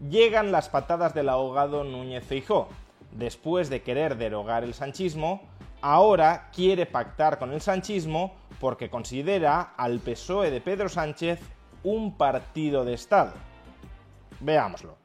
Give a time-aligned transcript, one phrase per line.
[0.00, 2.68] Llegan las patadas del ahogado Núñez Feijó.
[3.10, 5.42] Después de querer derogar el sanchismo,
[5.80, 11.40] ahora quiere pactar con el sanchismo porque considera al PSOE de Pedro Sánchez
[11.82, 13.32] un partido de Estado.
[14.38, 14.96] Veámoslo.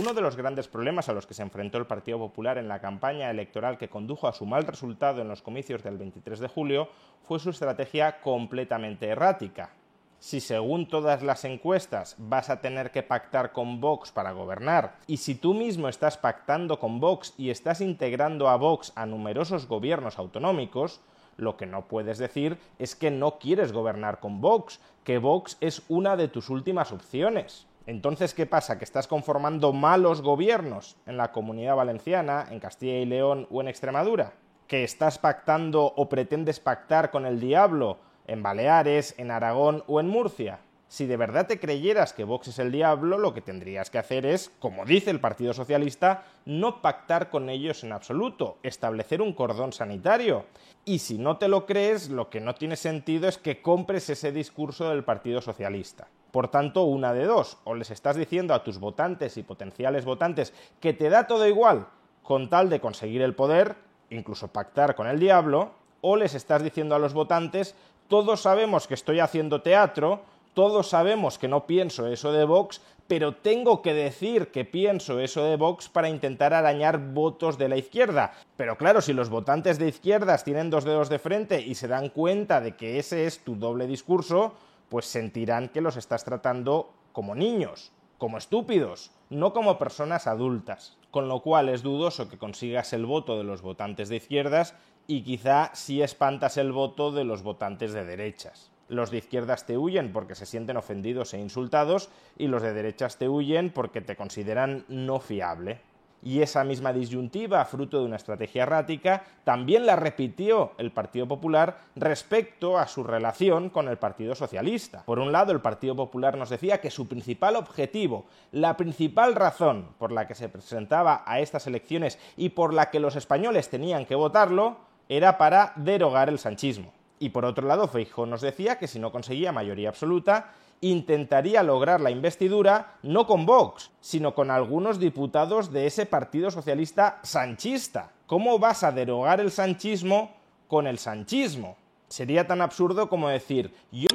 [0.00, 2.80] Uno de los grandes problemas a los que se enfrentó el Partido Popular en la
[2.80, 6.88] campaña electoral que condujo a su mal resultado en los comicios del 23 de julio
[7.24, 9.74] fue su estrategia completamente errática.
[10.22, 15.16] Si según todas las encuestas vas a tener que pactar con Vox para gobernar, y
[15.16, 20.20] si tú mismo estás pactando con Vox y estás integrando a Vox a numerosos gobiernos
[20.20, 21.00] autonómicos,
[21.36, 25.82] lo que no puedes decir es que no quieres gobernar con Vox, que Vox es
[25.88, 27.66] una de tus últimas opciones.
[27.86, 28.78] Entonces, ¿qué pasa?
[28.78, 33.66] ¿Que estás conformando malos gobiernos en la comunidad valenciana, en Castilla y León o en
[33.66, 34.34] Extremadura?
[34.68, 37.98] ¿Que estás pactando o pretendes pactar con el diablo
[38.32, 40.60] en Baleares, en Aragón o en Murcia?
[40.92, 44.26] Si de verdad te creyeras que Vox es el diablo, lo que tendrías que hacer
[44.26, 49.72] es, como dice el Partido Socialista, no pactar con ellos en absoluto, establecer un cordón
[49.72, 50.44] sanitario.
[50.84, 54.32] Y si no te lo crees, lo que no tiene sentido es que compres ese
[54.32, 56.08] discurso del Partido Socialista.
[56.30, 60.52] Por tanto, una de dos, o les estás diciendo a tus votantes y potenciales votantes
[60.78, 61.86] que te da todo igual
[62.22, 63.76] con tal de conseguir el poder,
[64.10, 65.72] incluso pactar con el diablo,
[66.02, 67.74] o les estás diciendo a los votantes,
[68.08, 70.22] todos sabemos que estoy haciendo teatro,
[70.54, 75.44] todos sabemos que no pienso eso de Vox, pero tengo que decir que pienso eso
[75.44, 78.32] de Vox para intentar arañar votos de la izquierda.
[78.56, 82.08] Pero claro, si los votantes de izquierdas tienen dos dedos de frente y se dan
[82.10, 84.54] cuenta de que ese es tu doble discurso,
[84.88, 90.96] pues sentirán que los estás tratando como niños, como estúpidos, no como personas adultas.
[91.10, 94.76] Con lo cual es dudoso que consigas el voto de los votantes de izquierdas
[95.08, 99.78] y quizá sí espantas el voto de los votantes de derechas los de izquierdas te
[99.78, 104.16] huyen porque se sienten ofendidos e insultados y los de derechas te huyen porque te
[104.16, 105.80] consideran no fiable.
[106.22, 111.78] Y esa misma disyuntiva, fruto de una estrategia errática, también la repitió el Partido Popular
[111.96, 115.02] respecto a su relación con el Partido Socialista.
[115.04, 119.88] Por un lado, el Partido Popular nos decía que su principal objetivo, la principal razón
[119.98, 124.06] por la que se presentaba a estas elecciones y por la que los españoles tenían
[124.06, 124.76] que votarlo,
[125.08, 126.92] era para derogar el sanchismo.
[127.22, 132.00] Y por otro lado, Feijóo nos decía que si no conseguía mayoría absoluta, intentaría lograr
[132.00, 138.10] la investidura no con Vox, sino con algunos diputados de ese Partido Socialista sanchista.
[138.26, 140.32] ¿Cómo vas a derogar el sanchismo
[140.66, 141.76] con el sanchismo?
[142.08, 144.08] Sería tan absurdo como decir, yo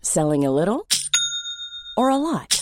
[0.00, 0.84] Selling a little
[1.96, 2.61] or a lot?